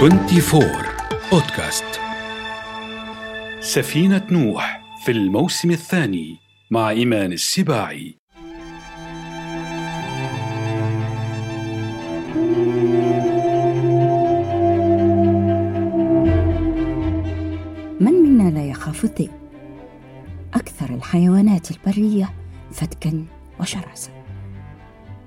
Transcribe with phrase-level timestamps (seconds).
[0.00, 0.64] 24
[1.32, 1.84] بودكاست
[3.60, 6.36] سفينة نوح في الموسم الثاني
[6.70, 8.16] مع إيمان السباعي.
[18.00, 19.30] من منا لا يخاف الذئب
[20.54, 22.34] أكثر الحيوانات البرية
[22.72, 23.24] فتكا
[23.60, 24.10] وشراسة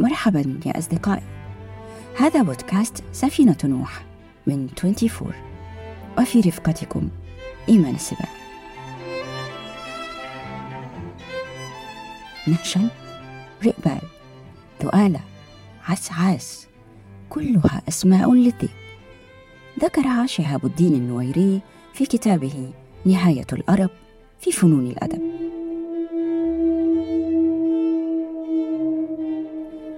[0.00, 1.24] مرحبا يا أصدقائي.
[2.18, 4.07] هذا بودكاست سفينة نوح.
[4.48, 5.32] من 24
[6.18, 7.08] وفي رفقتكم
[7.68, 8.28] إيمان السباع
[12.48, 12.88] نحشل
[13.64, 14.00] رئبال
[14.82, 15.20] ذؤالة.
[15.88, 16.66] عسعاس.
[17.30, 18.68] كلها أسماء للذئب
[19.80, 21.60] ذكرها شهاب الدين النويري
[21.94, 22.72] في كتابه
[23.04, 23.90] نهاية الأرب
[24.40, 25.22] في فنون الأدب.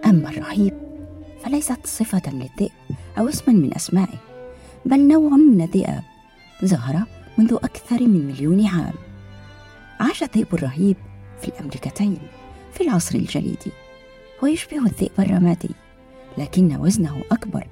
[0.06, 0.74] أما الرهيب
[1.44, 2.72] فليست صفة للذئب
[3.18, 4.29] أو اسما من أسمائه.
[4.84, 6.02] بل نوع من الذئاب
[6.64, 7.02] ظهر
[7.38, 8.94] منذ أكثر من مليون عام.
[10.00, 10.96] عاش الذئب الرهيب
[11.40, 12.18] في الأمريكتين
[12.72, 13.72] في العصر الجليدي
[14.42, 15.70] ويشبه الذئب الرمادي
[16.38, 17.66] لكن وزنه أكبر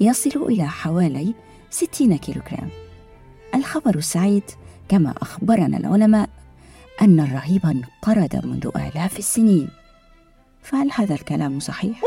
[0.00, 1.34] يصل إلى حوالي
[1.70, 2.68] 60 كيلوغرام.
[3.54, 4.44] الخبر السعيد
[4.88, 6.28] كما أخبرنا العلماء
[7.02, 9.68] أن الرهيب انقرض منذ آلاف السنين.
[10.62, 12.00] فهل هذا الكلام صحيح؟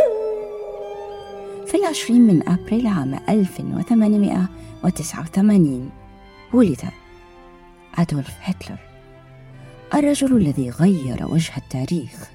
[1.76, 5.92] في العشرين من أبريل عام 1889
[6.54, 6.82] ولد
[7.96, 8.78] أدولف هتلر
[9.94, 12.30] الرجل الذي غير وجه التاريخ.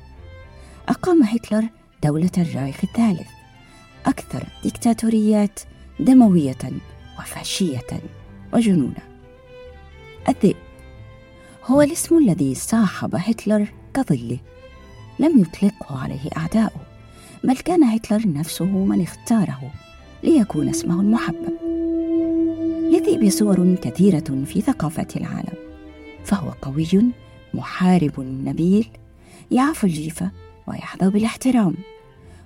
[0.88, 1.64] أقام هتلر
[2.05, 3.28] دولة الرايخ الثالث
[4.06, 5.61] أكثر ديكتاتوريات
[6.00, 6.70] دموية
[7.18, 7.86] وفاشية
[8.52, 9.02] وجنونا
[10.28, 10.56] الذئب
[11.64, 14.38] هو الاسم الذي صاحب هتلر كظله
[15.18, 16.89] لم يطلقه عليه أعداؤه.
[17.44, 19.72] بل كان هتلر نفسه من اختاره
[20.22, 21.52] ليكون اسمه المحبب.
[22.91, 25.55] للذئب صور كثيرة في ثقافة العالم
[26.24, 26.89] فهو قوي
[27.55, 28.89] محارب نبيل
[29.51, 30.30] يعفو الجيفة
[30.67, 31.74] ويحظى بالاحترام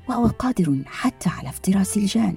[0.08, 2.36] وهو قادر حتى على افتراس الجان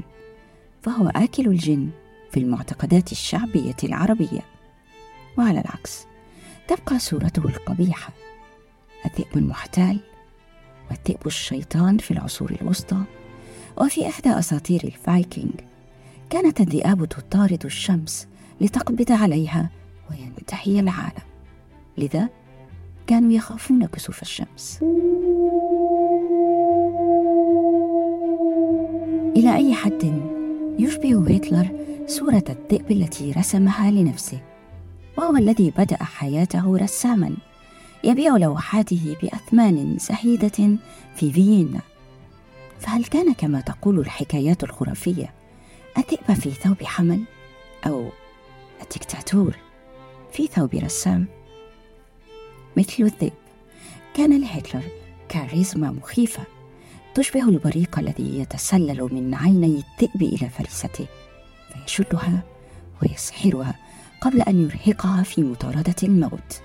[0.82, 1.90] فهو آكل الجن
[2.32, 4.42] في المعتقدات الشعبية العربية.
[5.38, 6.06] وعلى العكس
[6.68, 8.14] تبقى صورته القبيحة
[9.06, 10.00] الذئب المحتال
[10.92, 12.98] والذئب الشيطان في العصور الوسطى.
[13.78, 15.52] وفي إحدى أساطير الفايكنج
[16.30, 18.28] كانت الذئاب تطارد الشمس
[18.62, 19.70] لتقبض عليها
[20.12, 21.28] وينتهي العالم.
[21.98, 22.30] لذا
[23.08, 24.80] كانوا يخافون كسوف الشمس.
[29.36, 30.22] إلى أي حد
[30.80, 31.68] يشبه هتلر
[32.08, 34.42] صورة الذئب التي رسمها لنفسه
[35.18, 37.32] وهو الذي بدأ حياته رساما.
[38.04, 40.78] يبيع لوحاته بأثمان سهيدة
[41.16, 41.82] في فيينا.
[42.80, 45.34] فهل كان كما تقول الحكايات الخرافية
[45.98, 47.24] الذئب في ثوب حمل؟
[47.88, 48.10] أو
[48.82, 49.56] الدكتاتور
[50.32, 51.28] في ثوب رسام؟
[52.78, 53.34] مثل الذئب
[54.14, 54.84] كان لهتلر
[55.30, 56.44] كاريزما مخيفة
[57.16, 61.08] تشبه البريق الذي يتسلل من عيني الذئب إلى فريسته
[61.74, 62.44] فيشدها
[63.02, 63.76] ويسحرها
[64.22, 66.62] قبل أن يرهقها في مطاردة الموت.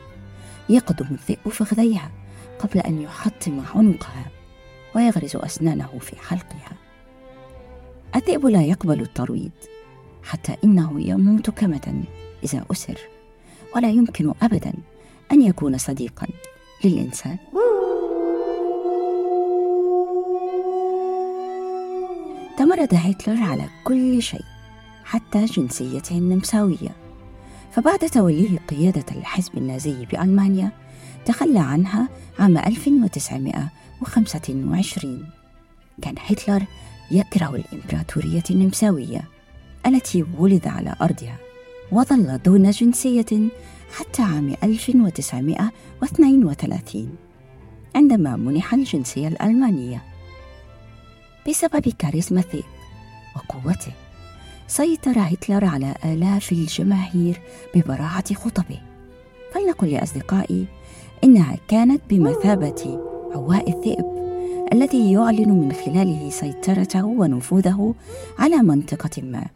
[0.68, 2.10] يقدم الذئب فخذيها
[2.58, 4.26] قبل أن يحطم عنقها
[4.96, 6.72] ويغرز أسنانه في حلقها.
[8.16, 9.50] الذئب لا يقبل الترويض
[10.22, 12.04] حتى إنه يموت كمدا
[12.44, 12.98] إذا أسر
[13.76, 14.72] ولا يمكن أبدا
[15.32, 16.26] أن يكون صديقا
[16.84, 17.36] للإنسان.
[22.58, 24.44] تمرد هتلر على كل شيء
[25.04, 27.01] حتى جنسيته النمساوية.
[27.72, 30.71] فبعد توليه قيادة الحزب النازي بألمانيا
[31.27, 35.27] تخلى عنها عام 1925
[36.03, 36.62] كان هتلر
[37.10, 39.22] يكره الإمبراطورية النمساوية
[39.87, 41.37] التي ولد على أرضها
[41.93, 43.49] وظل دون جنسية
[43.97, 47.16] حتى عام 1932
[47.94, 50.03] عندما منح الجنسية الألمانية.
[51.48, 52.65] بسبب كاريزما الذئب
[53.36, 53.92] وقوته
[54.72, 57.41] سيطر هتلر على آلاف الجماهير
[57.74, 58.80] ببراعة خطبه.
[59.53, 60.66] فلنقل لأصدقائي
[61.24, 63.01] إنها كانت بمثابة
[63.34, 64.04] عواء الذئب
[64.72, 67.95] الذي يعلن من خلاله سيطرته ونفوذه
[68.39, 69.47] على منطقة ما.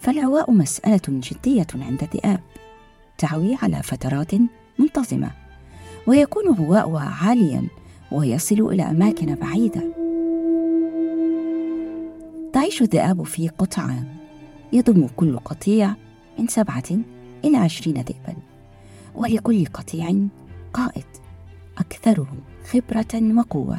[0.00, 2.40] فالعواء مسألة جدية عند الذئاب
[3.18, 4.32] تعوي على فترات
[4.78, 5.30] منتظمة
[6.06, 7.64] ويكون عواؤها عاليا
[8.12, 9.82] ويصل إلى أماكن بعيدة.
[12.52, 14.17] تعيش الذئاب في قطعان.
[14.72, 15.94] يضم كل قطيع
[16.38, 16.84] من سبعة
[17.44, 18.36] إلى عشرين ذئبا
[19.14, 20.14] ولكل قطيع
[20.72, 21.04] قائد
[21.78, 23.78] أكثرهم خبرة وقوة.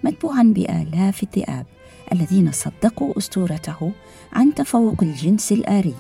[0.05, 1.67] متبوعا بآلاف الذئاب
[2.13, 3.93] الذين صدقوا أسطورته
[4.33, 5.95] عن تفوق الجنس الآري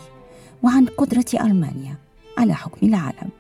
[0.62, 1.96] وعن قدرة ألمانيا
[2.38, 3.31] على حكم العالم.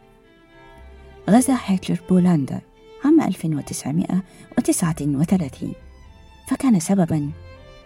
[1.30, 2.60] غزا هتلر بولندا
[3.04, 5.72] عام 1939
[6.48, 7.30] فكان سببا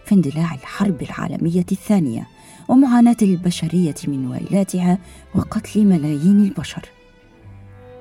[0.05, 2.27] في اندلاع الحرب العالمية الثانية
[2.67, 4.97] ومعاناة البشرية من ويلاتها
[5.35, 6.89] وقتل ملايين البشر.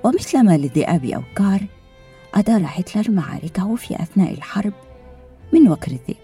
[0.05, 1.61] ومثلما للذئاب أوكار
[2.35, 4.73] أدار هتلر معاركه في أثناء الحرب
[5.53, 6.17] من وكر الذئب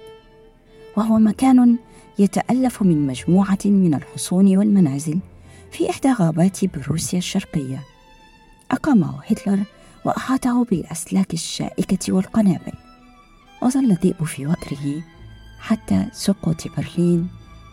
[0.97, 1.77] وهو مكان
[2.19, 5.19] يتألف من مجموعة من الحصون والمنازل
[5.71, 7.81] في إحدى غابات بروسيا الشرقية.
[8.71, 9.59] أقامه هتلر
[10.05, 12.73] وأحاطه بالأسلاك الشائكة والقنابل.
[13.63, 15.03] وظل الذئب في وكره
[15.61, 17.29] حتى سقوط برلين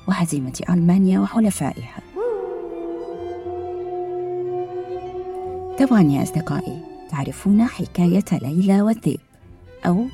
[0.07, 2.01] وهزيمة ألمانيا وحلفائها.
[5.79, 9.19] طبعا يا أصدقائي تعرفون حكاية ليلى والذئب
[9.85, 10.05] أو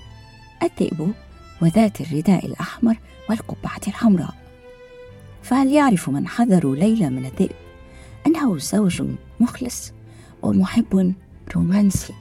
[0.64, 1.14] الذئب
[1.62, 2.98] وذات الرداء الأحمر
[3.30, 4.36] والقبعة الحمراء.
[5.44, 7.56] فهل يعرف من حذروا ليلى من الذئب
[8.28, 9.04] أنه زوج
[9.40, 9.92] مخلص
[10.42, 11.14] ومحب
[11.56, 12.14] رومانسي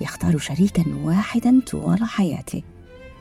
[0.00, 2.62] يختار شريكا واحدا طوال حياته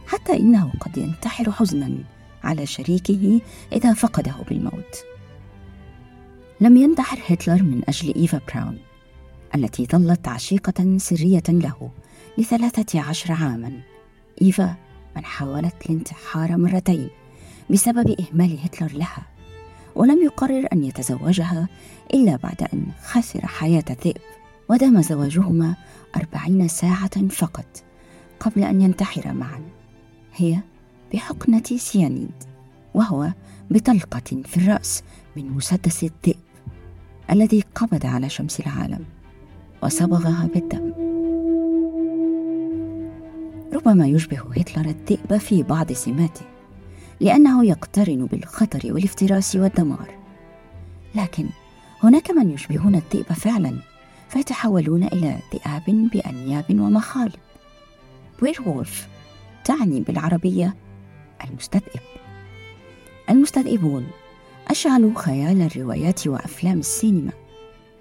[0.07, 1.97] حتى إنه قد ينتحر حزنا
[2.43, 3.41] على شريكه
[3.73, 4.95] إذا فقده بالموت.
[6.61, 8.77] لم ينتحر هتلر من أجل إيفا براون.
[9.55, 11.89] التي ظلت عشيقة سرية له
[12.37, 13.81] لثلاثة عشر عاما.
[14.41, 14.75] إيفا
[15.15, 17.09] من حاولت الانتحار مرتين
[17.69, 19.23] بسبب إهمال هتلر لها
[19.95, 21.67] ولم يقرر أن يتزوجها
[22.13, 24.21] إلا بعد أن خسر حياة الذئب
[24.69, 25.75] ودام زواجهما
[26.15, 27.83] أربعين ساعة فقط
[28.39, 29.61] قبل أن ينتحر معا.
[30.35, 30.59] هي
[31.13, 32.43] بحقنة سيانيد
[32.93, 33.33] وهو
[33.71, 35.03] بطلقة في الرأس
[35.35, 36.39] من مسدس الذئب
[37.31, 39.05] الذي قبض على شمس العالم.
[39.83, 40.93] وصبغها بالدم.
[43.73, 46.45] ربما يشبه هتلر الذئب في بعض سماته
[47.19, 50.15] لأنه يقترن بالخطر والافتراس والدمار.
[51.15, 51.45] لكن
[52.03, 53.73] هناك من يشبهون الذئب فعلا
[54.29, 57.35] فيتحولون إلى ذئاب بأنياب ومخالب.
[58.41, 59.07] وير وولف
[59.65, 60.75] تعني بالعربية
[61.47, 62.01] المستذئب.
[63.29, 64.07] المستذئبون
[64.67, 67.31] أشعلوا خيال الروايات وأفلام السينما.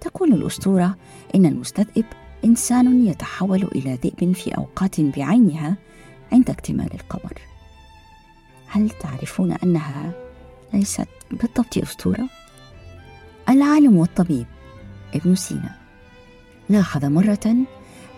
[0.01, 0.95] تقول الأسطورة
[1.35, 2.05] إن المستذئب
[2.45, 5.77] إنسان يتحول إلى ذئب في أوقات بعينها
[6.31, 7.41] عند اكتمال القمر
[8.67, 10.11] هل تعرفون أنها
[10.73, 12.29] ليست بالضبط أسطورة؟
[13.49, 14.45] العالم والطبيب
[15.13, 15.75] ابن سينا
[16.69, 17.55] لاحظ مرة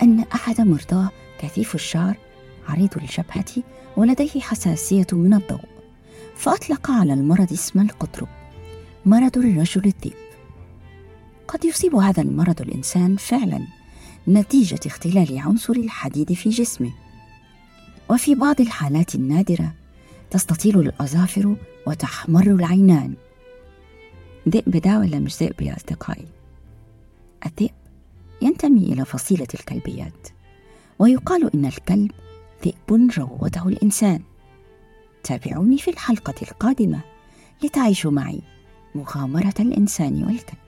[0.01, 1.09] أن أحد مرضاه
[1.39, 2.17] كثيف الشعر
[2.69, 3.63] عريض الجبهة
[3.97, 5.65] ولديه حساسية من الضوء
[6.35, 8.27] فأطلق على المرض اسم القطرب
[9.05, 10.26] مرض الرجل الذئب
[11.47, 13.59] قد يصيب هذا المرض الإنسان فعلا
[14.27, 16.91] نتيجة اختلال عنصر الحديد في جسمه.
[18.09, 19.73] وفي بعض الحالات النادرة
[20.31, 21.55] تستطيل الأظافر
[21.87, 23.13] وتحمر العينان.
[24.49, 26.27] ذئب ده ولا مش ذئب يا أصدقائي؟
[27.45, 27.75] الذئب
[28.41, 30.27] ينتمي إلى فصيلة الكلبيات
[30.99, 32.11] ويقال إن الكلب
[32.65, 34.21] ذئب روضه الإنسان.
[35.23, 37.01] تابعوني في الحلقة القادمة
[37.63, 38.41] لتعيشوا معي
[38.95, 40.66] مغامرة الإنسان والكلب.